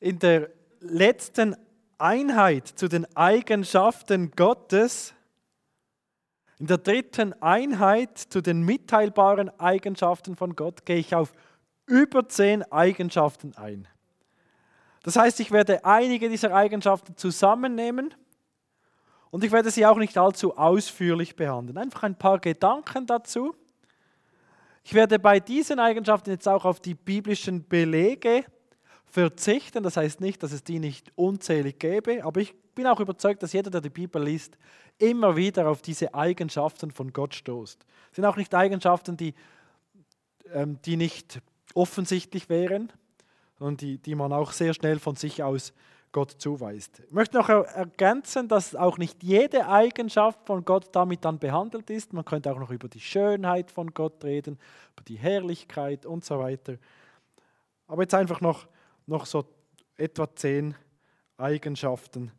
[0.00, 1.56] in der letzten
[1.98, 5.14] Einheit zu den Eigenschaften Gottes,
[6.58, 11.32] in der dritten Einheit zu den mitteilbaren Eigenschaften von Gott, gehe ich auf
[11.86, 13.88] über zehn Eigenschaften ein.
[15.02, 18.12] Das heißt, ich werde einige dieser Eigenschaften zusammennehmen
[19.30, 21.78] und ich werde sie auch nicht allzu ausführlich behandeln.
[21.78, 23.54] Einfach ein paar Gedanken dazu.
[24.82, 28.44] Ich werde bei diesen Eigenschaften jetzt auch auf die biblischen Belege
[29.16, 29.82] verzichten.
[29.82, 33.54] Das heißt nicht, dass es die nicht unzählig gäbe, aber ich bin auch überzeugt, dass
[33.54, 34.58] jeder, der die Bibel liest,
[34.98, 37.80] immer wieder auf diese Eigenschaften von Gott stoßt.
[37.80, 39.34] Das sind auch nicht Eigenschaften, die,
[40.52, 41.40] ähm, die nicht
[41.74, 42.92] offensichtlich wären,
[43.58, 45.72] sondern die, die man auch sehr schnell von sich aus
[46.12, 47.00] Gott zuweist.
[47.06, 52.12] Ich möchte noch ergänzen, dass auch nicht jede Eigenschaft von Gott damit dann behandelt ist.
[52.12, 54.58] Man könnte auch noch über die Schönheit von Gott reden,
[54.92, 56.76] über die Herrlichkeit und so weiter.
[57.86, 58.66] Aber jetzt einfach noch
[59.06, 59.44] noch so
[59.96, 60.74] etwa zehn
[61.38, 62.32] Eigenschaften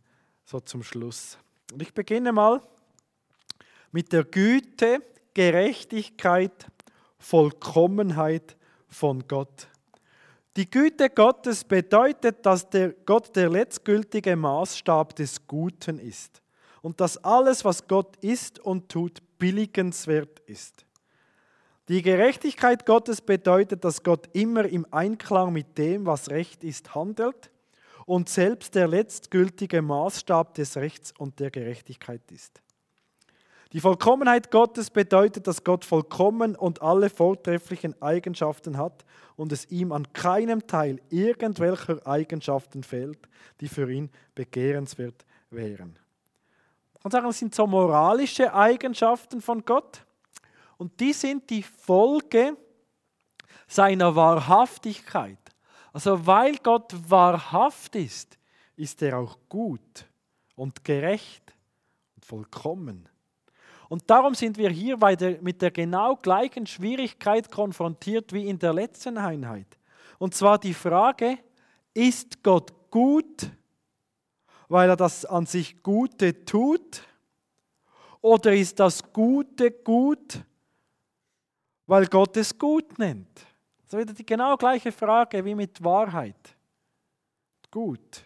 [0.45, 1.37] so zum Schluss.
[1.73, 2.61] Und ich beginne mal
[3.91, 5.01] mit der Güte,
[5.33, 6.67] Gerechtigkeit,
[7.19, 8.55] Vollkommenheit
[8.87, 9.67] von Gott.
[10.55, 16.41] Die Güte Gottes bedeutet, dass der Gott der letztgültige Maßstab des Guten ist
[16.81, 20.86] und dass alles, was Gott ist und tut, billigenswert ist.
[21.89, 27.49] Die Gerechtigkeit Gottes bedeutet, dass Gott immer im Einklang mit dem, was Recht ist, handelt
[28.05, 32.61] und selbst der letztgültige Maßstab des Rechts und der Gerechtigkeit ist.
[33.73, 39.91] Die Vollkommenheit Gottes bedeutet, dass Gott vollkommen und alle vortrefflichen Eigenschaften hat und es ihm
[39.91, 43.19] an keinem Teil irgendwelcher Eigenschaften fehlt,
[43.59, 45.99] die für ihn begehrenswert wären.
[46.93, 50.06] Man kann sagen, das sind so moralische Eigenschaften von Gott.
[50.77, 52.55] Und die sind die Folge
[53.67, 55.39] seiner Wahrhaftigkeit.
[55.91, 58.37] Also weil Gott wahrhaft ist,
[58.75, 60.05] ist er auch gut
[60.55, 61.53] und gerecht
[62.15, 63.09] und vollkommen.
[63.89, 68.73] Und darum sind wir hier der, mit der genau gleichen Schwierigkeit konfrontiert wie in der
[68.73, 69.77] letzten Einheit.
[70.19, 71.37] Und zwar die Frage,
[71.93, 73.49] ist Gott gut,
[74.67, 77.01] weil er das an sich Gute tut?
[78.21, 80.43] Oder ist das Gute gut,
[81.87, 83.33] weil Gott es gut nennt.
[83.85, 86.55] Das ist wieder die genau gleiche Frage wie mit Wahrheit.
[87.71, 88.23] Gut.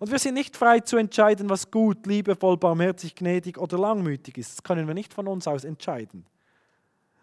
[0.00, 4.52] Und wir sind nicht frei zu entscheiden, was gut, liebevoll, barmherzig, gnädig oder langmütig ist.
[4.52, 6.26] Das können wir nicht von uns aus entscheiden.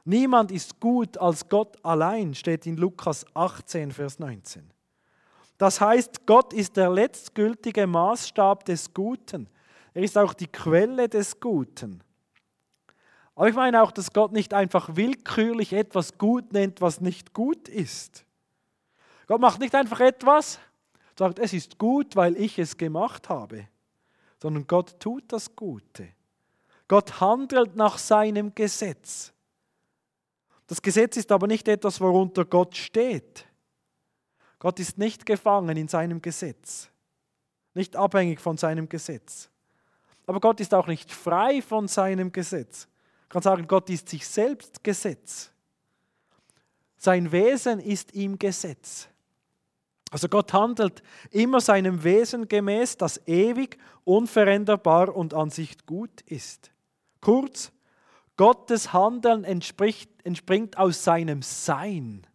[0.05, 4.71] Niemand ist gut als Gott allein, steht in Lukas 18, Vers 19.
[5.57, 9.49] Das heißt, Gott ist der letztgültige Maßstab des Guten.
[9.93, 12.01] Er ist auch die Quelle des Guten.
[13.39, 17.69] Aber ich meine auch, dass Gott nicht einfach willkürlich etwas gut nennt, was nicht gut
[17.69, 18.25] ist.
[19.27, 20.59] Gott macht nicht einfach etwas,
[21.17, 23.65] sagt, es ist gut, weil ich es gemacht habe,
[24.41, 26.09] sondern Gott tut das Gute.
[26.89, 29.31] Gott handelt nach seinem Gesetz.
[30.67, 33.47] Das Gesetz ist aber nicht etwas, worunter Gott steht.
[34.59, 36.89] Gott ist nicht gefangen in seinem Gesetz,
[37.73, 39.49] nicht abhängig von seinem Gesetz.
[40.27, 42.88] Aber Gott ist auch nicht frei von seinem Gesetz.
[43.29, 45.51] Ich kann sagen, Gott ist sich selbst Gesetz.
[46.97, 49.07] Sein Wesen ist ihm Gesetz.
[50.09, 56.71] Also Gott handelt immer seinem Wesen gemäß, das ewig, unveränderbar und an sich gut ist.
[57.21, 57.71] Kurz,
[58.35, 62.25] Gottes Handeln entspringt aus seinem Sein.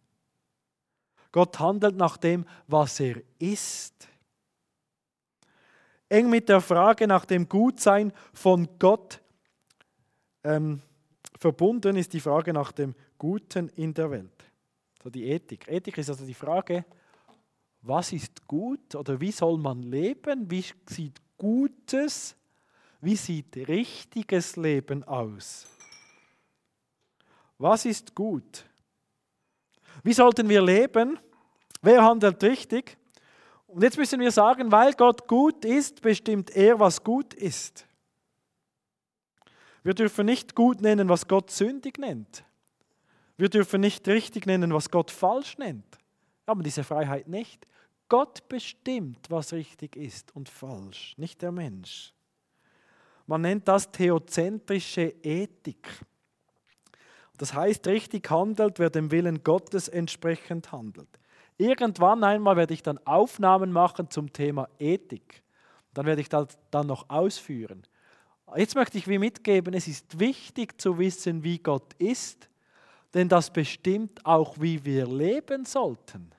[1.33, 4.07] Gott handelt nach dem, was er ist.
[6.07, 9.19] Eng mit der Frage nach dem Gutsein von Gott
[10.45, 10.81] ähm,
[11.39, 14.43] verbunden ist die Frage nach dem Guten in der Welt.
[15.03, 15.67] So die Ethik.
[15.67, 16.85] Ethik ist also die Frage,
[17.81, 20.49] was ist gut oder wie soll man leben?
[20.49, 22.35] Wie sieht Gutes,
[23.01, 25.67] wie sieht richtiges Leben aus?
[27.57, 28.65] Was ist gut?
[30.03, 31.19] Wie sollten wir leben?
[31.81, 32.97] Wer handelt richtig?
[33.67, 37.85] Und jetzt müssen wir sagen, weil Gott gut ist, bestimmt er, was gut ist.
[39.85, 42.43] Wir dürfen nicht gut nennen, was Gott sündig nennt.
[43.37, 45.85] Wir dürfen nicht richtig nennen, was Gott falsch nennt.
[46.43, 47.67] Wir haben diese Freiheit nicht.
[48.09, 52.15] Gott bestimmt, was richtig ist und falsch, nicht der Mensch.
[53.27, 55.87] Man nennt das theozentrische Ethik.
[57.37, 61.19] Das heißt, richtig handelt, wer dem Willen Gottes entsprechend handelt.
[61.59, 65.43] Irgendwann einmal werde ich dann Aufnahmen machen zum Thema Ethik.
[65.93, 67.85] Dann werde ich das dann noch ausführen.
[68.55, 72.47] Jetzt möchte ich wie mitgeben, es ist wichtig zu wissen, wie Gott ist,
[73.13, 76.31] denn das bestimmt auch, wie wir leben sollten.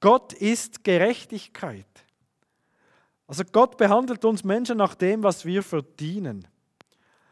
[0.00, 1.86] Gott ist Gerechtigkeit.
[3.26, 6.48] Also Gott behandelt uns Menschen nach dem, was wir verdienen.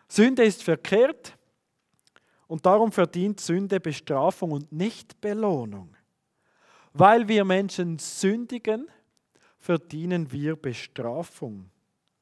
[0.09, 1.37] Sünde ist verkehrt
[2.47, 5.95] und darum verdient Sünde Bestrafung und nicht Belohnung.
[6.93, 8.89] Weil wir Menschen sündigen,
[9.59, 11.71] verdienen wir Bestrafung.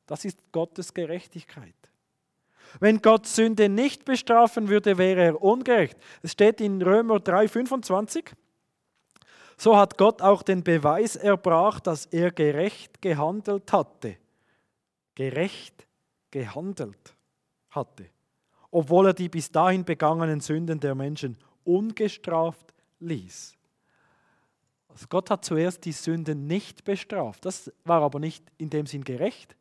[0.07, 1.75] Das ist Gottes Gerechtigkeit.
[2.81, 5.97] Wenn Gott Sünde nicht bestrafen würde, wäre er ungerecht.
[6.23, 8.33] Es steht in Römer 3,25.
[9.57, 14.17] So hat Gott auch den Beweis erbracht, dass er gerecht gehandelt hatte.
[15.15, 15.87] Gerecht
[16.31, 17.15] gehandelt
[17.71, 18.07] hatte.
[18.71, 23.57] Obwohl er die bis dahin begangenen Sünden der Menschen ungestraft ließ.
[24.89, 27.45] Also Gott hat zuerst die Sünden nicht bestraft.
[27.45, 29.57] Das war aber nicht in dem Sinn gerecht.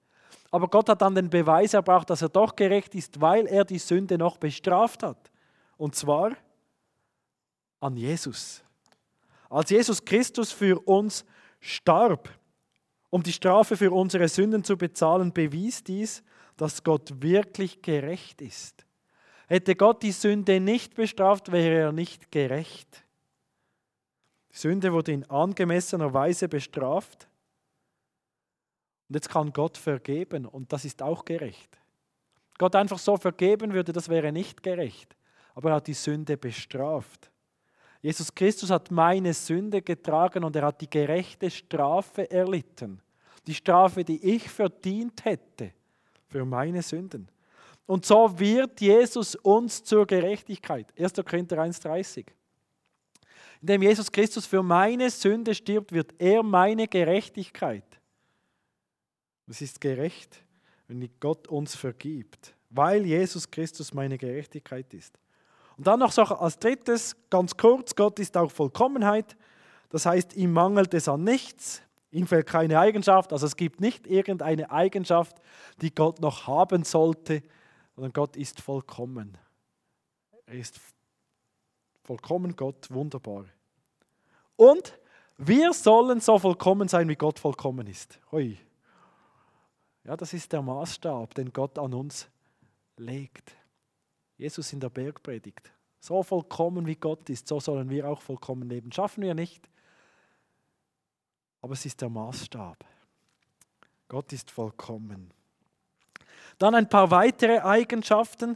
[0.56, 3.78] Aber Gott hat dann den Beweis erbracht, dass er doch gerecht ist, weil er die
[3.78, 5.30] Sünde noch bestraft hat.
[5.75, 6.31] Und zwar
[7.81, 8.63] an Jesus.
[9.50, 11.25] Als Jesus Christus für uns
[11.60, 12.30] starb,
[13.10, 16.24] um die Strafe für unsere Sünden zu bezahlen, bewies dies,
[16.56, 18.86] dass Gott wirklich gerecht ist.
[19.48, 23.04] Hätte Gott die Sünde nicht bestraft, wäre er nicht gerecht.
[24.54, 27.28] Die Sünde wurde in angemessener Weise bestraft.
[29.07, 31.78] Und jetzt kann Gott vergeben und das ist auch gerecht.
[32.57, 35.16] Gott einfach so vergeben würde, das wäre nicht gerecht.
[35.54, 37.30] Aber er hat die Sünde bestraft.
[38.02, 43.02] Jesus Christus hat meine Sünde getragen und er hat die gerechte Strafe erlitten.
[43.48, 45.72] Die Strafe, die ich verdient hätte
[46.28, 47.30] für meine Sünden.
[47.86, 50.88] Und so wird Jesus uns zur Gerechtigkeit.
[51.00, 51.13] 1.
[51.25, 52.25] Korinther 1,30.
[53.62, 57.84] Indem Jesus Christus für meine Sünde stirbt, wird er meine Gerechtigkeit.
[59.47, 60.44] Es ist gerecht,
[60.88, 65.18] wenn Gott uns vergibt, weil Jesus Christus meine Gerechtigkeit ist.
[65.77, 69.36] Und dann noch so als drittes, ganz kurz, Gott ist auch Vollkommenheit.
[69.89, 71.81] Das heißt, ihm mangelt es an nichts,
[72.12, 75.38] ihm fehlt keine Eigenschaft, also es gibt nicht irgendeine Eigenschaft,
[75.81, 77.44] die Gott noch haben sollte,
[77.95, 79.38] sondern Gott ist vollkommen.
[80.45, 80.80] Er ist
[82.03, 83.45] vollkommen Gott, wunderbar.
[84.56, 84.97] Und
[85.38, 88.19] wir sollen so vollkommen sein, wie Gott vollkommen ist.
[88.31, 88.57] Hui.
[90.06, 92.28] Ja, das ist der Maßstab, den Gott an uns
[92.98, 93.56] legt.
[94.38, 95.72] Jesus in der Bergpredigt.
[96.00, 98.92] So vollkommen wie Gott ist, so sollen wir auch vollkommen leben.
[98.92, 99.68] Schaffen wir nicht,
[101.62, 102.86] aber es ist der Maßstab.
[104.07, 105.34] Gott ist vollkommen.
[106.60, 108.56] Dann ein paar weitere Eigenschaften.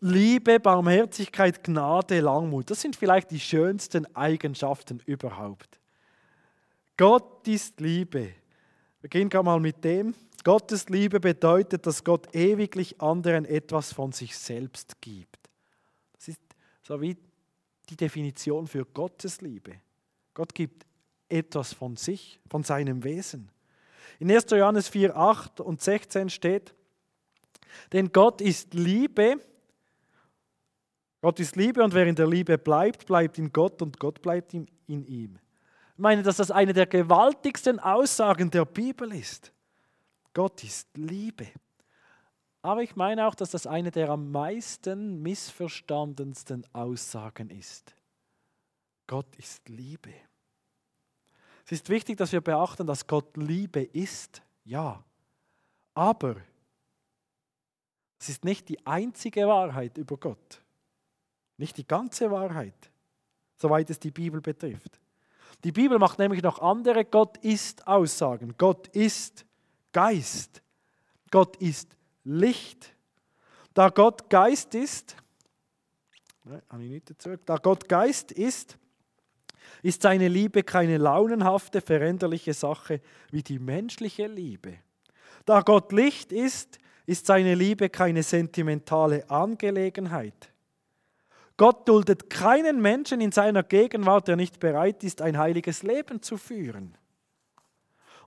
[0.00, 2.70] Liebe, Barmherzigkeit, Gnade, Langmut.
[2.70, 5.78] Das sind vielleicht die schönsten Eigenschaften überhaupt.
[6.96, 8.34] Gott ist Liebe.
[9.08, 10.14] Gehen gerade mal mit dem.
[10.44, 15.38] Gottes Liebe bedeutet, dass Gott ewiglich anderen etwas von sich selbst gibt.
[16.14, 16.40] Das ist
[16.82, 17.16] so wie
[17.88, 19.80] die Definition für Gottes Liebe.
[20.34, 20.86] Gott gibt
[21.28, 23.50] etwas von sich, von seinem Wesen.
[24.18, 24.46] In 1.
[24.50, 26.74] Johannes 4, 8 und 16 steht,
[27.92, 29.36] denn Gott ist Liebe.
[31.20, 34.54] Gott ist Liebe und wer in der Liebe bleibt, bleibt in Gott und Gott bleibt
[34.54, 35.38] in ihm.
[35.94, 39.52] Ich meine, dass das eine der gewaltigsten Aussagen der Bibel ist.
[40.32, 41.48] Gott ist Liebe.
[42.62, 47.94] Aber ich meine auch, dass das eine der am meisten missverstandensten Aussagen ist.
[49.06, 50.14] Gott ist Liebe.
[51.66, 55.04] Es ist wichtig, dass wir beachten, dass Gott Liebe ist, ja.
[55.94, 56.36] Aber
[58.18, 60.62] es ist nicht die einzige Wahrheit über Gott.
[61.56, 62.90] Nicht die ganze Wahrheit,
[63.56, 65.01] soweit es die Bibel betrifft.
[65.64, 68.54] Die Bibel macht nämlich noch andere Gott ist Aussagen.
[68.58, 69.44] Gott ist
[69.92, 70.62] Geist.
[71.30, 72.94] Gott ist Licht.
[73.74, 75.16] Da Gott Geist ist,
[77.46, 78.76] da Gott Geist ist,
[79.82, 83.00] ist seine Liebe keine launenhafte, veränderliche Sache
[83.30, 84.78] wie die menschliche Liebe.
[85.44, 90.51] Da Gott Licht ist, ist seine Liebe keine sentimentale Angelegenheit.
[91.62, 96.36] Gott duldet keinen Menschen in seiner Gegenwart, der nicht bereit ist, ein heiliges Leben zu
[96.36, 96.98] führen.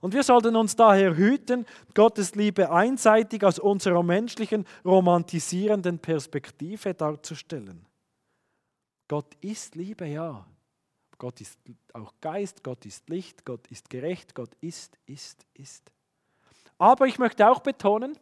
[0.00, 7.84] Und wir sollten uns daher hüten, Gottes Liebe einseitig aus unserer menschlichen, romantisierenden Perspektive darzustellen.
[9.06, 10.46] Gott ist Liebe, ja.
[11.18, 11.58] Gott ist
[11.92, 15.92] auch Geist, Gott ist Licht, Gott ist gerecht, Gott ist, ist, ist.
[16.78, 18.18] Aber ich möchte auch betonen,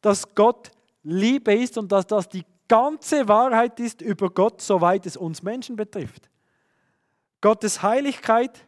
[0.00, 0.70] dass Gott
[1.02, 5.76] Liebe ist und dass das die ganze Wahrheit ist über Gott, soweit es uns Menschen
[5.76, 6.30] betrifft.
[7.42, 8.66] Gottes Heiligkeit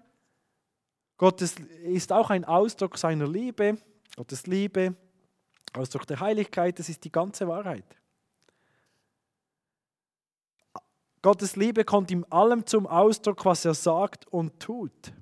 [1.17, 3.79] Gottes ist auch ein Ausdruck seiner Liebe,
[4.17, 4.95] Gottes Liebe,
[5.73, 7.85] Ausdruck der Heiligkeit, das ist die ganze Wahrheit.
[11.23, 15.15] Gottes Liebe kommt in allem zum Ausdruck, was er sagt und tut.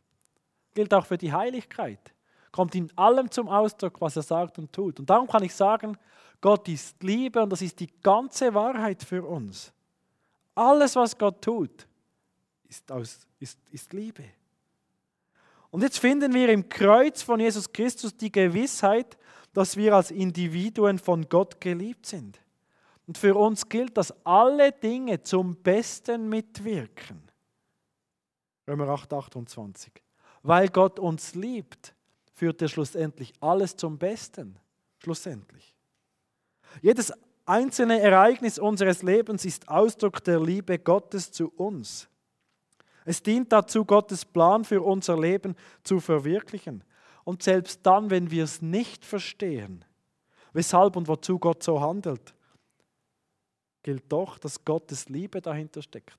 [0.74, 2.12] Gilt auch für die Heiligkeit.
[2.50, 4.98] Kommt in allem zum Ausdruck, was er sagt und tut.
[4.98, 5.96] Und darum kann ich sagen,
[6.42, 9.72] Gott ist Liebe und das ist die ganze Wahrheit für uns.
[10.54, 11.87] Alles, was Gott tut,
[12.68, 14.25] ist, aus, ist, ist Liebe.
[15.70, 19.16] Und jetzt finden wir im Kreuz von Jesus Christus die Gewissheit,
[19.54, 22.40] dass wir als Individuen von Gott geliebt sind.
[23.06, 27.22] Und für uns gilt, dass alle Dinge zum Besten mitwirken.
[28.66, 29.92] Römer 8, 28.
[30.42, 31.94] Weil Gott uns liebt,
[32.34, 34.58] führt er schlussendlich alles zum Besten.
[34.99, 35.72] Schlussendlich.
[36.81, 37.12] Jedes
[37.45, 42.09] einzelne Ereignis unseres Lebens ist Ausdruck der Liebe Gottes zu uns.
[43.05, 46.85] Es dient dazu, Gottes Plan für unser Leben zu verwirklichen.
[47.25, 49.85] Und selbst dann, wenn wir es nicht verstehen,
[50.52, 52.35] weshalb und wozu Gott so handelt,
[53.83, 56.19] gilt doch, dass Gottes Liebe dahinter steckt.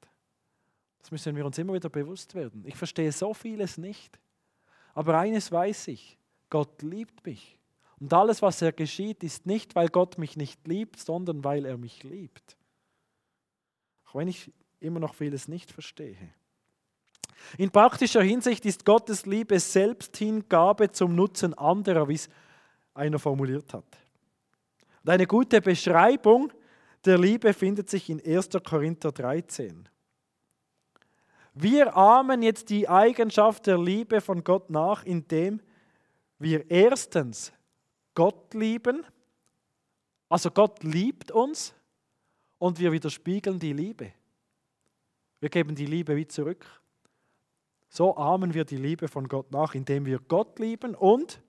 [1.00, 2.64] Das müssen wir uns immer wieder bewusst werden.
[2.66, 4.20] Ich verstehe so vieles nicht.
[4.94, 6.18] Aber eines weiß ich,
[6.50, 7.58] Gott liebt mich.
[8.04, 11.78] Und alles, was er geschieht, ist nicht, weil Gott mich nicht liebt, sondern weil er
[11.78, 12.58] mich liebt.
[14.06, 16.18] Auch wenn ich immer noch vieles nicht verstehe.
[17.58, 22.28] In praktischer Hinsicht ist Gottes Liebe Selbsthingabe zum Nutzen anderer, wie es
[22.94, 23.86] einer formuliert hat.
[25.06, 26.52] Und eine gute Beschreibung
[27.06, 28.50] der Liebe findet sich in 1.
[28.66, 29.88] Korinther 13.
[31.54, 35.62] Wir ahmen jetzt die Eigenschaft der Liebe von Gott nach, indem
[36.38, 37.54] wir erstens
[38.14, 39.06] Gott lieben,
[40.30, 41.74] also Gott liebt uns
[42.58, 44.14] und wir widerspiegeln die Liebe.
[45.40, 46.66] Wir geben die Liebe wie zurück.
[47.90, 51.42] So ahmen wir die Liebe von Gott nach, indem wir Gott lieben und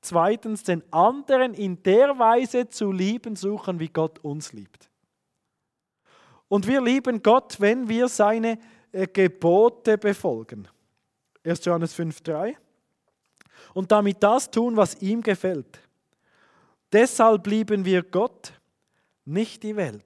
[0.00, 4.90] zweitens den anderen in der Weise zu lieben suchen, wie Gott uns liebt.
[6.48, 8.58] Und wir lieben Gott, wenn wir seine
[8.92, 10.68] äh, Gebote befolgen.
[11.44, 11.64] 1.
[11.64, 12.56] Johannes 5.3.
[13.74, 15.80] Und damit das tun, was ihm gefällt.
[16.96, 18.54] Deshalb lieben wir Gott,
[19.26, 20.02] nicht die Welt.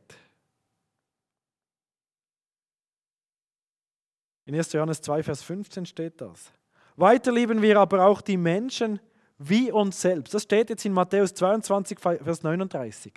[4.45, 4.73] In 1.
[4.73, 6.51] Johannes 2, Vers 15 steht das.
[6.97, 8.99] Weiter lieben wir aber auch die Menschen
[9.39, 10.35] wie uns selbst.
[10.35, 13.13] Das steht jetzt in Matthäus 22, Vers 39.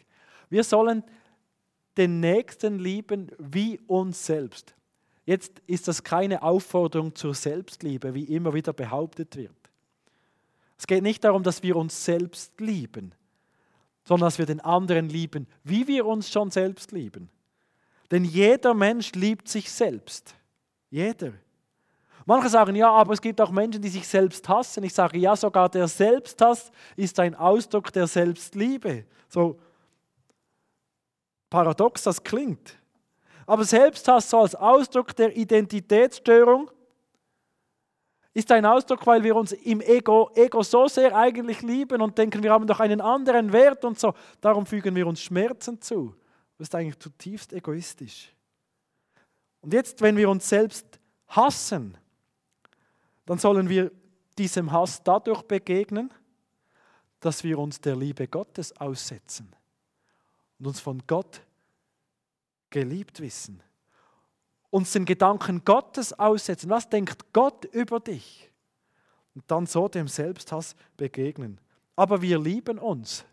[0.51, 1.03] Wir sollen
[1.97, 4.75] den Nächsten lieben wie uns selbst.
[5.25, 9.57] Jetzt ist das keine Aufforderung zur Selbstliebe, wie immer wieder behauptet wird.
[10.77, 13.15] Es geht nicht darum, dass wir uns selbst lieben,
[14.03, 17.29] sondern dass wir den anderen lieben, wie wir uns schon selbst lieben.
[18.11, 20.35] Denn jeder Mensch liebt sich selbst.
[20.89, 21.33] Jeder.
[22.25, 24.83] Manche sagen, ja, aber es gibt auch Menschen, die sich selbst hassen.
[24.83, 29.05] Ich sage, ja, sogar der Selbsthass ist ein Ausdruck der Selbstliebe.
[29.27, 29.59] So
[31.49, 32.77] paradox das klingt.
[33.45, 36.71] Aber Selbsthass so als Ausdruck der Identitätsstörung
[38.33, 42.41] ist ein Ausdruck, weil wir uns im Ego, Ego so sehr eigentlich lieben und denken,
[42.41, 44.13] wir haben doch einen anderen Wert und so.
[44.41, 46.15] Darum fügen wir uns Schmerzen zu.
[46.57, 48.33] Das ist eigentlich zutiefst egoistisch.
[49.61, 51.97] Und jetzt, wenn wir uns selbst hassen,
[53.25, 53.91] dann sollen wir
[54.37, 56.11] diesem Hass dadurch begegnen,
[57.19, 59.55] dass wir uns der Liebe Gottes aussetzen
[60.59, 61.41] und uns von Gott
[62.69, 63.61] geliebt wissen.
[64.73, 66.67] Uns den Gedanken Gottes aussetzen.
[66.71, 68.49] Was denkt Gott über dich?
[69.35, 71.61] Und dann so dem Selbsthass begegnen.
[71.95, 73.23] Aber wir lieben uns.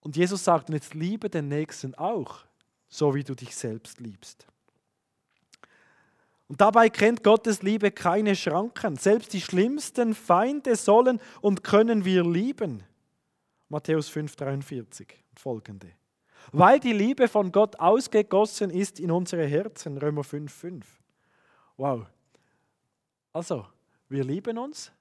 [0.00, 2.46] Und Jesus sagt, jetzt liebe den Nächsten auch,
[2.88, 4.46] so wie du dich selbst liebst.
[6.48, 8.96] Und dabei kennt Gottes Liebe keine Schranken.
[8.96, 12.82] Selbst die schlimmsten Feinde sollen und können wir lieben.
[13.68, 15.90] Matthäus 5,43 und folgende.
[16.52, 19.98] Weil die Liebe von Gott ausgegossen ist in unsere Herzen.
[19.98, 20.82] Römer 5,5.
[21.76, 22.06] Wow.
[23.32, 23.66] Also,
[24.08, 24.92] wir lieben uns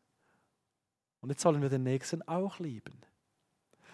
[1.21, 2.99] und jetzt sollen wir den Nächsten auch lieben.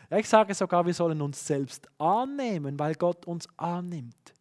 [0.10, 4.34] Ich sage sogar, wir sollen uns selbst annehmen, weil Gott uns annimmt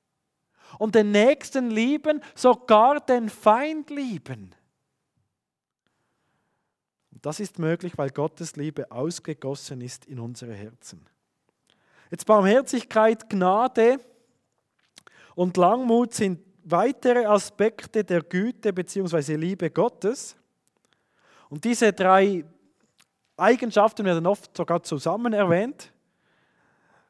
[0.79, 4.55] und den Nächsten lieben, sogar den Feind lieben.
[7.11, 11.05] Und das ist möglich, weil Gottes Liebe ausgegossen ist in unsere Herzen.
[12.11, 13.99] Jetzt Barmherzigkeit, Gnade
[15.35, 19.37] und Langmut sind weitere Aspekte der Güte bzw.
[19.37, 20.37] Liebe Gottes.
[21.51, 22.45] Und diese drei
[23.37, 25.93] Eigenschaften werden oft sogar zusammen erwähnt.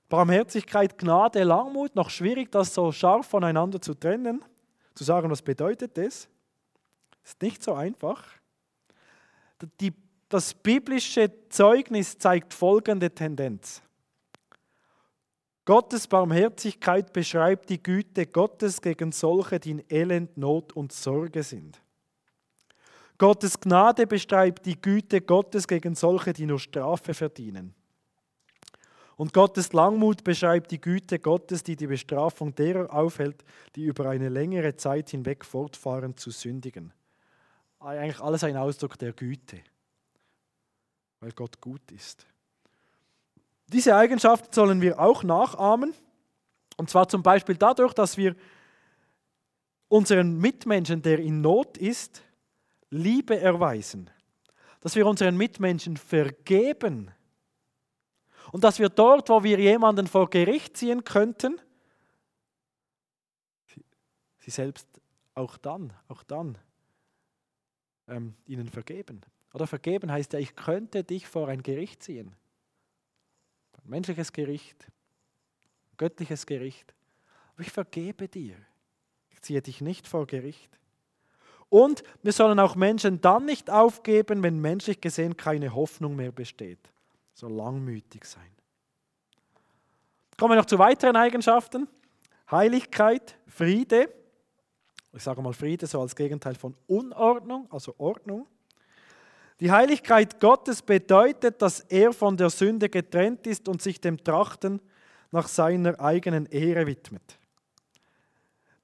[0.08, 4.44] Barmherzigkeit, Gnade, Langmut, noch schwierig, das so scharf voneinander zu trennen,
[4.94, 6.28] zu sagen, was bedeutet das?
[7.24, 8.24] Ist nicht so einfach.
[9.80, 9.92] Die,
[10.28, 13.82] das biblische Zeugnis zeigt folgende Tendenz.
[15.68, 21.78] Gottes Barmherzigkeit beschreibt die Güte Gottes gegen solche, die in Elend, Not und Sorge sind.
[23.18, 27.74] Gottes Gnade beschreibt die Güte Gottes gegen solche, die nur Strafe verdienen.
[29.16, 33.44] Und Gottes Langmut beschreibt die Güte Gottes, die die Bestrafung derer aufhält,
[33.76, 36.94] die über eine längere Zeit hinweg fortfahren zu sündigen.
[37.78, 39.58] Eigentlich alles ein Ausdruck der Güte,
[41.20, 42.26] weil Gott gut ist.
[43.68, 45.94] Diese Eigenschaft sollen wir auch nachahmen.
[46.76, 48.34] Und zwar zum Beispiel dadurch, dass wir
[49.88, 52.22] unseren Mitmenschen, der in Not ist,
[52.90, 54.10] Liebe erweisen.
[54.80, 57.10] Dass wir unseren Mitmenschen vergeben.
[58.52, 61.60] Und dass wir dort, wo wir jemanden vor Gericht ziehen könnten,
[64.38, 64.88] sie selbst
[65.34, 66.56] auch dann, auch dann
[68.06, 69.20] ähm, ihnen vergeben.
[69.52, 72.34] Oder vergeben heißt ja, ich könnte dich vor ein Gericht ziehen
[73.88, 74.86] menschliches Gericht,
[75.96, 76.94] göttliches Gericht.
[77.54, 78.56] Aber ich vergebe dir.
[79.30, 80.70] Ich ziehe dich nicht vor Gericht.
[81.68, 86.80] Und wir sollen auch Menschen dann nicht aufgeben, wenn menschlich gesehen keine Hoffnung mehr besteht.
[87.34, 88.50] So langmütig sein.
[90.38, 91.88] Kommen wir noch zu weiteren Eigenschaften.
[92.50, 94.12] Heiligkeit, Friede.
[95.12, 98.46] Ich sage mal Friede so als Gegenteil von Unordnung, also Ordnung.
[99.60, 104.80] Die Heiligkeit Gottes bedeutet, dass er von der Sünde getrennt ist und sich dem Trachten
[105.32, 107.38] nach seiner eigenen Ehre widmet.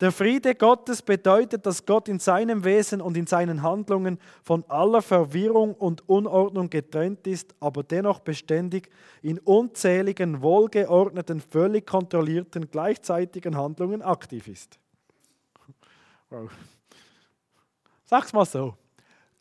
[0.01, 5.01] Der Friede Gottes bedeutet, dass Gott in seinem Wesen und in seinen Handlungen von aller
[5.01, 8.91] Verwirrung und Unordnung getrennt ist, aber dennoch beständig
[9.23, 14.79] in unzähligen, wohlgeordneten, völlig kontrollierten, gleichzeitigen Handlungen aktiv ist.
[16.29, 16.51] Wow.
[18.05, 18.77] Sag's mal so.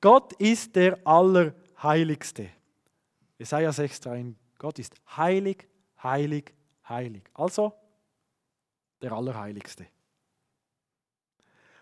[0.03, 2.49] Gott ist der Allerheiligste.
[3.37, 4.35] Jesaja 6,3.
[4.57, 5.65] Gott ist heilig,
[6.03, 6.53] heilig,
[6.89, 7.23] heilig.
[7.33, 7.71] Also
[9.01, 9.87] der Allerheiligste.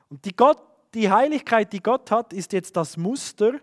[0.08, 0.62] Und die, Gott,
[0.94, 3.60] die Heiligkeit, die Gott hat, ist jetzt das Muster,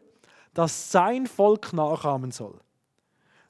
[0.54, 2.58] das sein Volk nachahmen soll.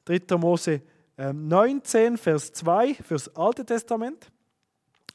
[0.05, 0.37] 3.
[0.37, 0.83] Mose
[1.17, 4.31] 19, ähm, Vers 2 fürs Alte Testament,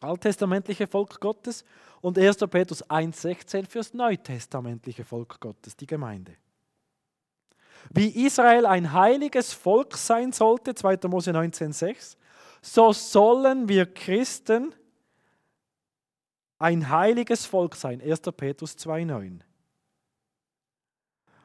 [0.00, 1.64] alttestamentliche Volk Gottes
[2.04, 2.36] und 1.
[2.50, 6.36] Petrus 1,16 fürs neutestamentliche Volk Gottes, die Gemeinde.
[7.88, 10.98] Wie Israel ein heiliges Volk sein sollte, 2.
[11.08, 12.18] Mose 19,6,
[12.60, 14.74] so sollen wir Christen
[16.58, 18.20] ein heiliges Volk sein, 1.
[18.36, 19.40] Petrus 2,9.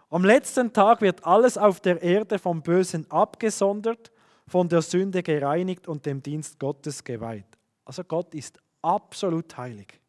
[0.09, 4.11] Am letzten Tag wird alles auf der Erde vom Bösen abgesondert,
[4.45, 7.47] von der Sünde gereinigt und dem Dienst Gottes geweiht.
[7.85, 10.01] Also Gott ist absolut heilig.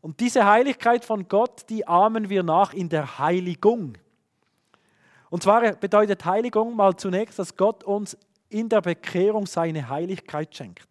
[0.00, 3.98] Und diese Heiligkeit von Gott, die ahmen wir nach in der Heiligung.
[5.28, 8.16] Und zwar bedeutet Heiligung mal zunächst, dass Gott uns
[8.48, 10.88] in der Bekehrung seine Heiligkeit schenkt.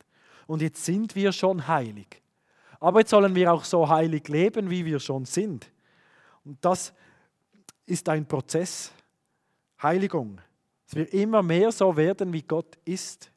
[0.47, 2.21] Und jetzt sind wir schon heilig.
[2.79, 5.69] Aber jetzt sollen wir auch so heilig leben, wie wir schon sind.
[6.45, 6.93] Und das
[7.85, 8.91] ist ein Prozess.
[9.81, 10.39] Heiligung.
[10.85, 13.31] Dass wir immer mehr so werden, wie Gott ist.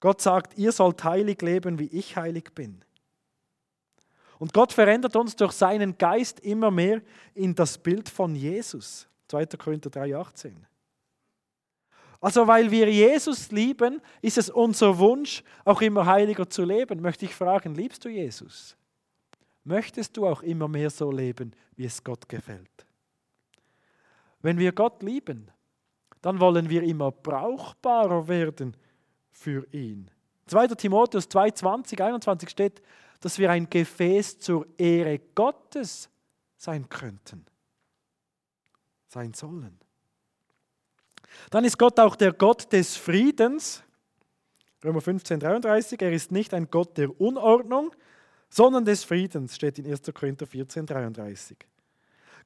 [0.00, 2.82] Gott sagt, ihr sollt heilig leben, wie ich heilig bin.
[4.42, 7.00] Und Gott verändert uns durch seinen Geist immer mehr
[7.32, 9.06] in das Bild von Jesus.
[9.28, 9.46] 2.
[9.56, 10.54] Korinther 3,18.
[12.20, 17.00] Also weil wir Jesus lieben, ist es unser Wunsch, auch immer heiliger zu leben.
[17.00, 18.76] Möchte ich fragen, liebst du Jesus?
[19.62, 22.84] Möchtest du auch immer mehr so leben, wie es Gott gefällt?
[24.40, 25.52] Wenn wir Gott lieben,
[26.20, 28.76] dann wollen wir immer brauchbarer werden
[29.30, 30.10] für ihn.
[30.48, 30.66] 2.
[30.66, 32.82] Timotheus 2, 20, 21 steht,
[33.22, 36.10] dass wir ein Gefäß zur Ehre Gottes
[36.56, 37.46] sein könnten,
[39.08, 39.78] sein sollen.
[41.50, 43.82] Dann ist Gott auch der Gott des Friedens.
[44.84, 46.02] Römer 15, 33.
[46.02, 47.94] Er ist nicht ein Gott der Unordnung,
[48.50, 50.02] sondern des Friedens, steht in 1.
[50.12, 51.56] Korinther 14, 33.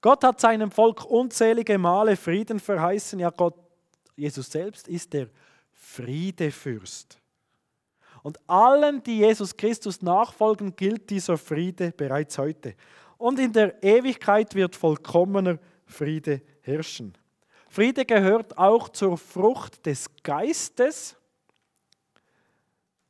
[0.03, 3.19] Gott hat seinem Volk unzählige Male Frieden verheißen.
[3.19, 3.57] Ja, Gott,
[4.15, 5.29] Jesus selbst ist der
[5.73, 7.19] Friedefürst.
[8.27, 12.75] Und allen, die Jesus Christus nachfolgen, gilt dieser Friede bereits heute.
[13.19, 17.17] Und in der Ewigkeit wird vollkommener Friede herrschen.
[17.69, 21.15] Friede gehört auch zur Frucht des Geistes.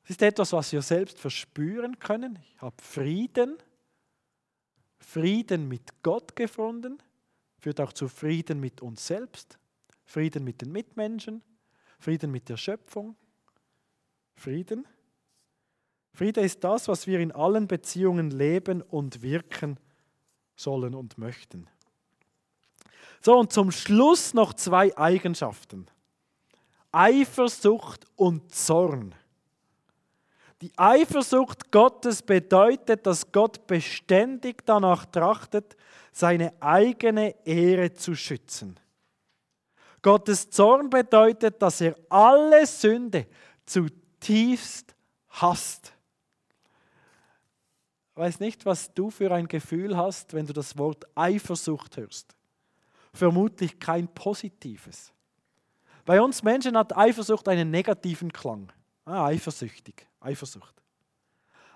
[0.05, 2.39] Es ist etwas, was wir selbst verspüren können.
[2.55, 3.57] Ich habe Frieden,
[4.99, 6.99] Frieden mit Gott gefunden,
[7.59, 9.59] führt auch zu Frieden mit uns selbst,
[10.05, 11.41] Frieden mit den Mitmenschen,
[11.99, 13.17] Frieden mit der Schöpfung,
[14.35, 14.87] Frieden.
[16.17, 19.79] Friede ist das, was wir in allen Beziehungen leben und wirken
[20.57, 21.69] sollen und möchten.
[23.21, 25.87] So, und zum Schluss noch zwei Eigenschaften.
[26.91, 29.15] Eifersucht und Zorn.
[30.63, 35.77] Die Eifersucht Gottes bedeutet, dass Gott beständig danach trachtet,
[36.13, 38.81] seine eigene Ehre zu schützen.
[40.01, 43.27] Gottes Zorn bedeutet, dass er alle Sünde
[43.67, 44.95] zutiefst
[45.29, 45.96] hasst.
[48.17, 52.35] Ich weiß nicht, was du für ein Gefühl hast, wenn du das Wort Eifersucht hörst.
[53.13, 55.13] Vermutlich kein positives.
[56.07, 58.73] Bei uns Menschen hat Eifersucht einen negativen Klang.
[59.05, 60.75] Ah, eifersüchtig, Eifersucht.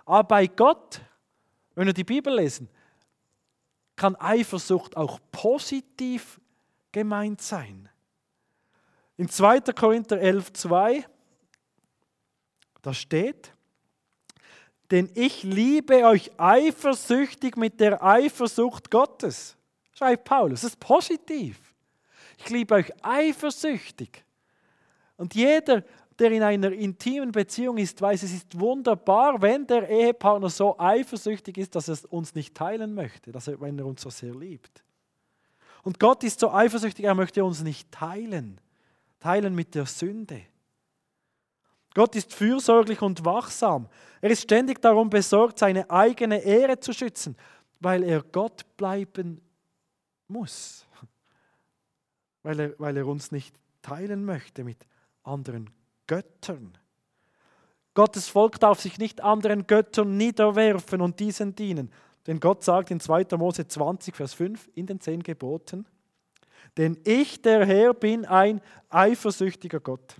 [0.07, 1.03] Aber bei Gott,
[1.74, 2.70] wenn wir die Bibel lesen,
[3.94, 6.40] kann Eifersucht auch positiv
[6.90, 7.87] gemeint sein.
[9.18, 9.61] In 2.
[9.74, 11.05] Korinther 11, 2,
[12.81, 13.53] da steht,
[14.90, 19.57] denn ich liebe euch eifersüchtig mit der Eifersucht Gottes.
[19.92, 21.59] Schreibt Paulus, das ist positiv.
[22.38, 24.24] Ich liebe euch eifersüchtig.
[25.16, 25.85] Und jeder,
[26.18, 31.59] der in einer intimen Beziehung ist, weiß, es ist wunderbar, wenn der Ehepartner so eifersüchtig
[31.59, 34.83] ist, dass er uns nicht teilen möchte, dass er, wenn er uns so sehr liebt.
[35.83, 38.61] Und Gott ist so eifersüchtig, er möchte uns nicht teilen,
[39.18, 40.42] teilen mit der Sünde.
[41.94, 43.88] Gott ist fürsorglich und wachsam.
[44.20, 47.37] Er ist ständig darum besorgt, seine eigene Ehre zu schützen,
[47.81, 49.40] weil er Gott bleiben
[50.29, 50.87] muss,
[52.42, 54.87] weil er, weil er uns nicht teilen möchte mit
[55.22, 55.70] anderen
[56.07, 56.76] Göttern.
[57.94, 61.90] Gottes Volk darf sich nicht anderen Göttern niederwerfen und diesen dienen.
[62.26, 63.26] Denn Gott sagt in 2.
[63.37, 65.87] Mose 20, Vers 5 in den zehn Geboten,
[66.76, 70.16] denn ich, der Herr, bin ein eifersüchtiger Gott.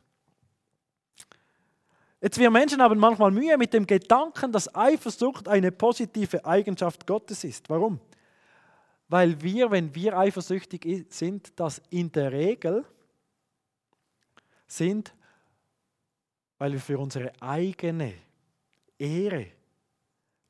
[2.21, 7.45] Jetzt, wir Menschen haben manchmal Mühe mit dem Gedanken, dass Eifersucht eine positive Eigenschaft Gottes
[7.45, 7.71] ist.
[7.71, 7.99] Warum?
[9.09, 12.85] Weil wir, wenn wir eifersüchtig sind, das in der Regel
[14.67, 15.15] sind,
[16.59, 18.13] weil wir für unsere eigene
[18.99, 19.47] Ehre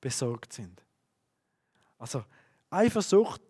[0.00, 0.82] besorgt sind.
[1.98, 2.24] Also
[2.68, 3.42] Eifersucht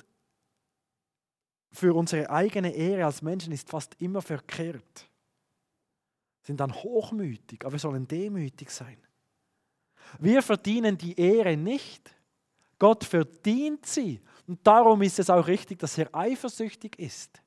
[1.72, 5.09] für unsere eigene Ehre als Menschen ist fast immer verkehrt.
[6.42, 8.98] Sind dann hochmütig, aber wir sollen demütig sein.
[10.18, 12.14] Wir verdienen die Ehre nicht.
[12.78, 14.20] Gott verdient sie.
[14.46, 17.40] Und darum ist es auch richtig, dass er eifersüchtig ist.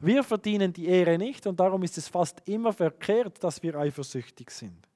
[0.00, 4.50] Wir verdienen die Ehre nicht und darum ist es fast immer verkehrt, dass wir eifersüchtig
[4.50, 4.86] sind.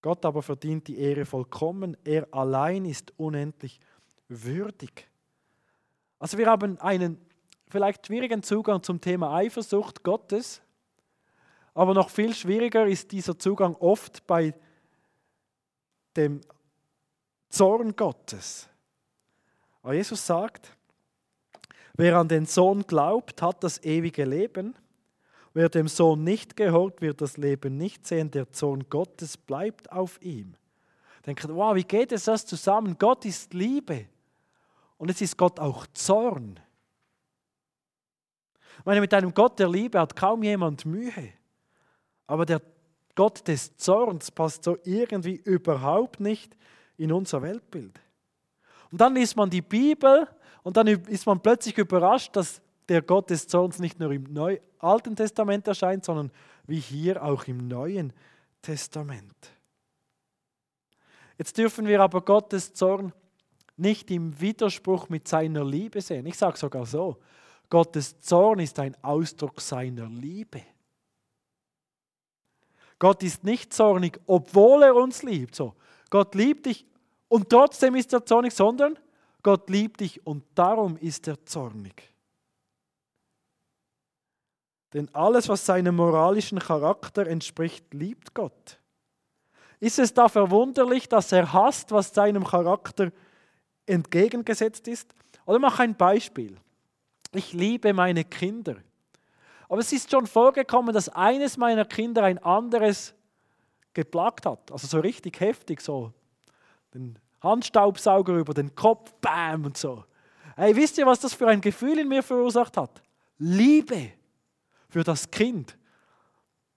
[0.00, 1.96] Gott aber verdient die Ehre vollkommen.
[2.04, 3.80] Er allein ist unendlich
[4.28, 5.08] würdig.
[6.18, 7.18] Also wir haben einen
[7.68, 10.62] vielleicht schwierigen Zugang zum Thema Eifersucht Gottes,
[11.74, 14.54] aber noch viel schwieriger ist dieser Zugang oft bei
[16.16, 16.40] dem
[17.48, 18.68] Zorn Gottes.
[19.82, 20.76] Aber Jesus sagt,
[21.98, 24.76] Wer an den Sohn glaubt, hat das ewige Leben.
[25.52, 28.30] Wer dem Sohn nicht gehört, wird das Leben nicht sehen.
[28.30, 30.54] Der Sohn Gottes bleibt auf ihm.
[31.26, 32.96] Denkt, wow, wie geht es das zusammen?
[33.00, 34.06] Gott ist Liebe.
[34.96, 36.60] Und es ist Gott auch Zorn.
[38.84, 41.32] Meine, mit einem Gott der Liebe hat kaum jemand Mühe.
[42.26, 42.60] Aber der
[43.14, 46.56] Gott des Zorns passt so irgendwie überhaupt nicht
[46.96, 47.98] in unser Weltbild.
[48.90, 50.28] Und dann liest man die Bibel
[50.62, 54.58] und dann ist man plötzlich überrascht, dass der Gott des Zorns nicht nur im Neu
[54.78, 56.30] Alten Testament erscheint, sondern
[56.66, 58.12] wie hier auch im Neuen
[58.62, 59.34] Testament.
[61.36, 63.12] Jetzt dürfen wir aber Gottes Zorn
[63.76, 66.26] nicht im Widerspruch mit seiner Liebe sehen.
[66.26, 67.18] Ich sage sogar so,
[67.70, 70.62] Gottes Zorn ist ein Ausdruck seiner Liebe.
[72.98, 75.54] Gott ist nicht zornig, obwohl er uns liebt.
[75.54, 75.74] So,
[76.10, 76.86] Gott liebt dich
[77.28, 78.98] und trotzdem ist er zornig, sondern
[79.42, 82.12] Gott liebt dich und darum ist er zornig.
[84.94, 88.78] Denn alles, was seinem moralischen Charakter entspricht, liebt Gott.
[89.80, 93.12] Ist es da verwunderlich, dass er hasst, was seinem Charakter
[93.86, 95.14] entgegengesetzt ist?
[95.44, 96.58] Oder mach ein Beispiel.
[97.32, 98.76] Ich liebe meine Kinder.
[99.68, 103.14] Aber es ist schon vorgekommen, dass eines meiner Kinder ein anderes
[103.92, 104.72] geplagt hat.
[104.72, 106.12] Also so richtig heftig, so
[106.94, 110.04] den Handstaubsauger über den Kopf, bam und so.
[110.56, 113.02] Hey, wisst ihr, was das für ein Gefühl in mir verursacht hat?
[113.38, 114.12] Liebe
[114.88, 115.76] für das Kind,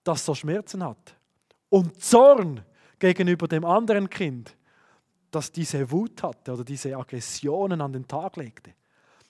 [0.04, 1.16] das so Schmerzen hat.
[1.70, 2.64] Und Zorn
[3.00, 4.56] gegenüber dem anderen Kind,
[5.32, 8.74] das diese Wut hatte oder diese Aggressionen an den Tag legte.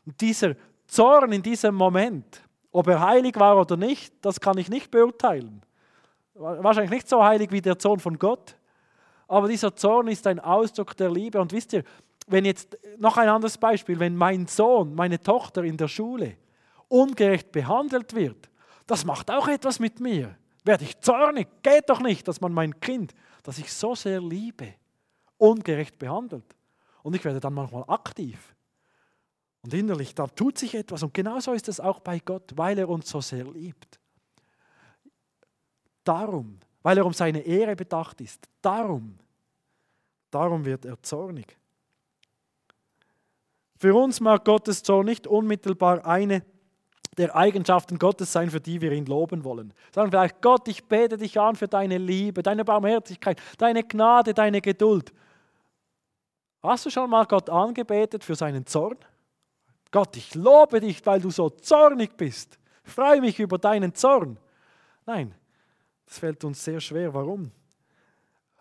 [0.06, 0.56] Und dieser
[0.92, 5.62] Zorn in diesem Moment, ob er heilig war oder nicht, das kann ich nicht beurteilen.
[6.34, 8.58] Wahrscheinlich nicht so heilig wie der Zorn von Gott,
[9.30, 11.40] aber dieser Zorn ist ein Ausdruck der Liebe.
[11.40, 11.86] Und wisst ihr,
[12.28, 16.36] wenn jetzt noch ein anderes Beispiel, wenn mein Sohn, meine Tochter in der Schule
[16.90, 18.50] ungerecht behandelt wird,
[18.86, 20.36] das macht auch etwas mit mir.
[20.66, 21.48] werde ich zornig.
[21.64, 24.74] Geht doch nicht, dass man mein Kind, das ich so sehr liebe,
[25.38, 26.54] ungerecht behandelt.
[27.02, 28.54] Und ich werde dann manchmal aktiv.
[29.64, 31.04] Und innerlich, da tut sich etwas.
[31.04, 34.00] Und genauso ist es auch bei Gott, weil er uns so sehr liebt.
[36.04, 38.48] Darum, weil er um seine Ehre bedacht ist.
[38.62, 39.18] Darum,
[40.32, 41.58] darum wird er zornig.
[43.78, 46.44] Für uns mag Gottes Zorn nicht unmittelbar eine
[47.18, 49.74] der Eigenschaften Gottes sein, für die wir ihn loben wollen.
[49.94, 54.62] Sagen vielleicht, Gott, ich bete dich an für deine Liebe, deine Barmherzigkeit, deine Gnade, deine
[54.62, 55.12] Geduld.
[56.64, 58.98] Hast du schon mal Gott angebetet für seinen Zorn?
[59.92, 62.58] Gott, ich lobe dich, weil du so zornig bist.
[62.86, 64.38] Ich freue mich über deinen Zorn.
[65.06, 65.36] Nein,
[66.06, 67.14] das fällt uns sehr schwer.
[67.14, 67.52] Warum?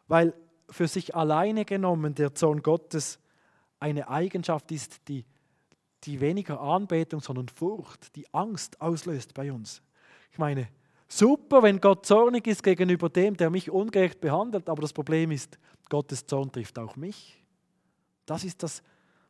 [0.08, 0.34] Weil
[0.68, 3.18] für sich alleine genommen der Zorn Gottes
[3.78, 5.24] eine Eigenschaft ist, die,
[6.04, 9.82] die weniger Anbetung, sondern Furcht, die Angst auslöst bei uns.
[10.32, 10.68] Ich meine,
[11.08, 15.58] super, wenn Gott zornig ist gegenüber dem, der mich ungerecht behandelt, aber das Problem ist,
[15.88, 17.42] Gottes Zorn trifft auch mich.
[18.26, 18.82] Das ist das,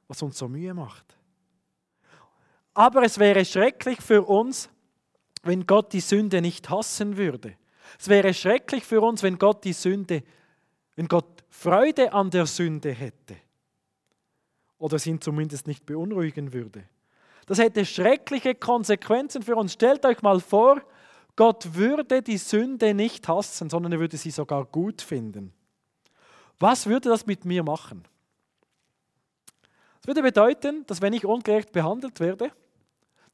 [0.09, 1.17] was uns so Mühe macht.
[2.75, 4.69] Aber es wäre schrecklich für uns,
[5.43, 7.57] wenn Gott die Sünde nicht hassen würde.
[7.99, 10.23] Es wäre schrecklich für uns, wenn Gott die Sünde,
[10.97, 13.37] wenn Gott Freude an der Sünde hätte
[14.79, 16.85] oder sie ihn zumindest nicht beunruhigen würde.
[17.47, 19.73] Das hätte schreckliche Konsequenzen für uns.
[19.73, 20.81] Stellt euch mal vor,
[21.37, 25.53] Gott würde die Sünde nicht hassen, sondern er würde sie sogar gut finden.
[26.59, 28.05] Was würde das mit mir machen?
[30.01, 32.53] Das würde bedeuten, dass wenn ich ungerecht behandelt werde,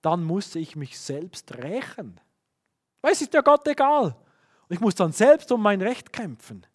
[0.03, 2.21] dann muss ich mich selbst rächen.
[3.03, 4.17] Es ist ja Gott egal.
[4.69, 6.67] Ich muss dann selbst um mein Recht kämpfen.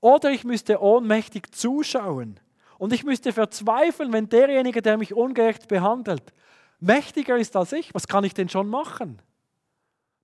[0.00, 2.40] Oder ich müsste ohnmächtig zuschauen.
[2.78, 6.32] Und ich müsste verzweifeln, wenn derjenige, der mich ungerecht behandelt,
[6.80, 7.94] mächtiger ist als ich.
[7.94, 9.22] Was kann ich denn schon machen?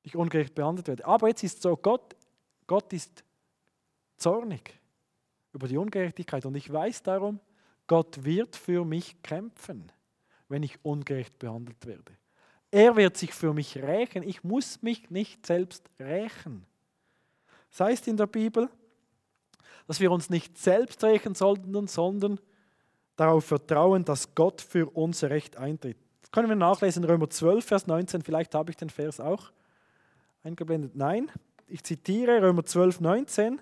[0.03, 1.07] Ich ungerecht behandelt werde.
[1.07, 2.16] Aber jetzt ist so, Gott,
[2.66, 3.23] Gott ist
[4.16, 4.81] zornig
[5.53, 6.44] über die Ungerechtigkeit.
[6.44, 7.38] Und ich weiß darum,
[7.88, 9.90] Gott wird für mich kämpfen,
[10.48, 12.12] wenn ich ungerecht behandelt werde.
[12.70, 14.22] Er wird sich für mich rächen.
[14.22, 16.64] Ich muss mich nicht selbst rächen.
[17.70, 18.68] Das heißt in der Bibel,
[19.87, 22.38] dass wir uns nicht selbst rächen sollten, sondern
[23.16, 25.96] darauf vertrauen, dass Gott für unser Recht eintritt.
[26.20, 28.22] Das können wir nachlesen in Römer 12, Vers 19.
[28.22, 29.51] Vielleicht habe ich den Vers auch
[30.42, 30.94] eingeblendet.
[30.94, 31.31] Nein,
[31.66, 33.61] ich zitiere Römer 12, 19.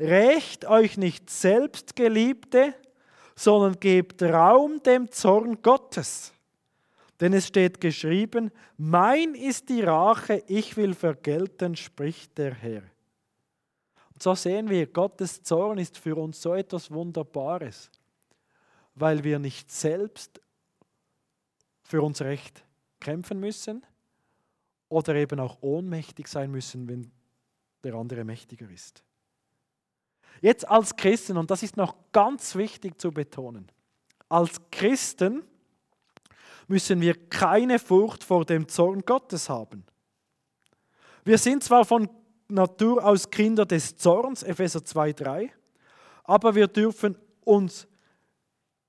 [0.00, 2.74] Rächt euch nicht selbst, Geliebte,
[3.38, 6.32] sondern gebt Raum dem Zorn Gottes.
[7.20, 12.82] Denn es steht geschrieben, mein ist die Rache, ich will vergelten, spricht der Herr.
[14.12, 17.92] Und so sehen wir, Gottes Zorn ist für uns so etwas Wunderbares,
[18.96, 20.40] weil wir nicht selbst
[21.84, 22.64] für unser Recht
[22.98, 23.86] kämpfen müssen
[24.88, 27.12] oder eben auch ohnmächtig sein müssen, wenn
[27.84, 29.04] der andere mächtiger ist.
[30.40, 33.70] Jetzt als Christen, und das ist noch ganz wichtig zu betonen,
[34.28, 35.42] als Christen
[36.66, 39.84] müssen wir keine Furcht vor dem Zorn Gottes haben.
[41.24, 42.08] Wir sind zwar von
[42.48, 45.50] Natur aus Kinder des Zorns, Epheser 2,3,
[46.24, 47.88] aber wir dürfen uns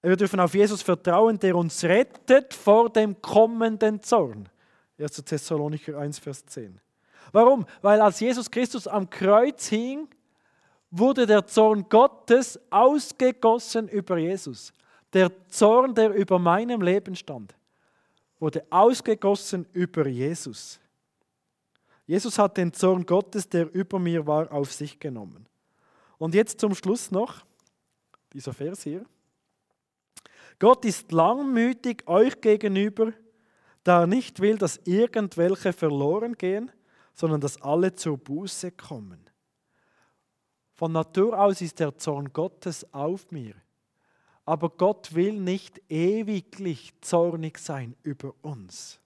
[0.01, 4.47] wir dürfen auf Jesus vertrauen, der uns rettet vor dem kommenden Zorn.
[4.97, 5.11] 1.
[5.25, 6.79] Thessalonicher 1, Vers 10.
[7.33, 7.65] Warum?
[7.81, 10.07] Weil als Jesus Christus am Kreuz hing,
[10.91, 14.73] wurde der Zorn Gottes ausgegossen über Jesus.
[15.13, 17.55] Der Zorn, der über meinem Leben stand,
[18.39, 20.79] wurde ausgegossen über Jesus.
[22.05, 25.45] Jesus hat den Zorn Gottes, der über mir war, auf sich genommen.
[26.17, 27.45] Und jetzt zum Schluss noch
[28.33, 29.05] dieser Vers hier.
[30.57, 33.13] Gott ist langmütig euch gegenüber,
[33.83, 36.71] da er nicht will, dass irgendwelche verloren gehen,
[37.13, 39.28] sondern dass alle zur Buße kommen.
[40.79, 43.53] Von Natur aus ist der Zorn Gottes auf mir.
[44.45, 48.97] Aber Gott will nicht ewiglich zornig sein über uns.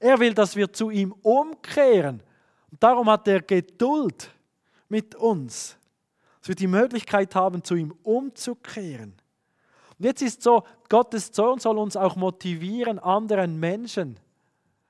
[0.00, 2.20] Er will, dass wir zu ihm umkehren.
[2.68, 4.28] Und darum hat er Geduld
[4.88, 5.76] mit uns,
[6.40, 9.14] dass wir die Möglichkeit haben, zu ihm umzukehren.
[10.00, 14.18] Und jetzt ist so, Gottes Zorn soll uns auch motivieren, anderen Menschen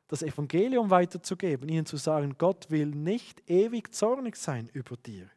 [0.09, 5.29] das Evangelium weiterzugeben, ihnen zu sagen, Gott will nicht ewig zornig sein über dir.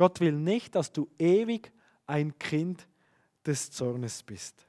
[0.00, 1.70] Gott will nicht, dass du ewig
[2.06, 2.88] ein Kind
[3.44, 4.66] des Zornes bist.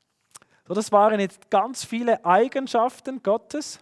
[0.67, 3.79] So, das waren jetzt ganz viele Eigenschaften Gottes,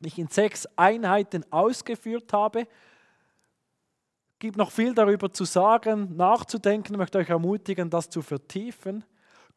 [0.00, 2.62] die ich in sechs Einheiten ausgeführt habe.
[2.62, 6.94] Es gibt noch viel darüber zu sagen, nachzudenken.
[6.94, 9.04] Ich möchte euch ermutigen, das zu vertiefen.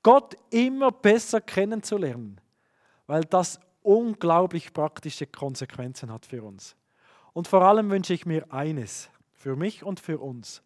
[0.04, 2.40] Gott immer besser kennenzulernen,
[3.08, 6.76] weil das unglaublich praktische Konsequenzen hat für uns.
[7.34, 10.62] Und vor allem wünsche ich mir eines, für mich und für uns,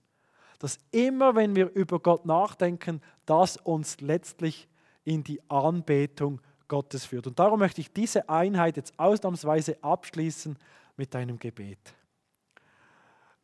[0.61, 4.69] dass immer, wenn wir über Gott nachdenken, das uns letztlich
[5.03, 7.25] in die Anbetung Gottes führt.
[7.25, 10.55] Und darum möchte ich diese Einheit jetzt ausnahmsweise abschließen
[10.97, 11.79] mit einem Gebet.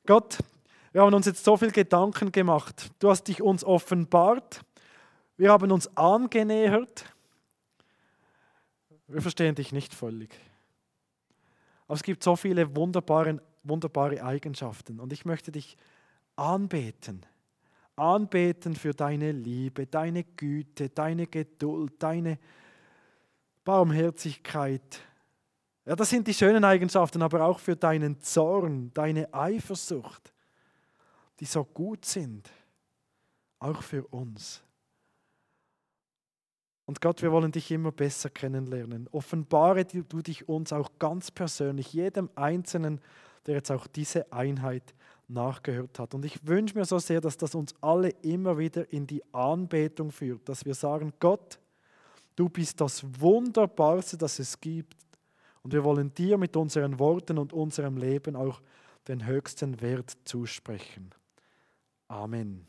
[0.06, 0.38] Gott,
[0.92, 2.92] wir haben uns jetzt so viel Gedanken gemacht.
[3.00, 4.62] Du hast dich uns offenbart.
[5.38, 7.04] Wir haben uns angenähert.
[9.08, 10.40] Wir verstehen dich nicht völlig.
[11.88, 15.00] Aber es gibt so viele wunderbare, wunderbare Eigenschaften.
[15.00, 15.78] Und ich möchte dich
[16.38, 17.26] anbeten.
[17.96, 22.38] Anbeten für deine Liebe, deine Güte, deine Geduld, deine
[23.64, 25.02] Barmherzigkeit.
[25.86, 30.32] Ja, das sind die schönen Eigenschaften, aber auch für deinen Zorn, deine Eifersucht,
[31.40, 32.50] die so gut sind,
[33.60, 34.62] auch für uns.
[36.86, 39.10] Und Gott, wir wollen dich immer besser kennenlernen.
[39.12, 43.02] Offenbare du dich uns auch ganz persönlich, jedem Einzelnen,
[43.46, 44.94] der jetzt auch diese Einheit
[45.28, 46.14] nachgehört hat.
[46.14, 50.12] Und ich wünsche mir so sehr, dass das uns alle immer wieder in die Anbetung
[50.12, 51.60] führt, dass wir sagen, Gott,
[52.36, 54.96] du bist das Wunderbarste, das es gibt.
[55.64, 58.62] Und wir wollen dir mit unseren Worten und unserem Leben auch
[59.08, 61.12] den höchsten Wert zusprechen.
[62.08, 62.68] Amen.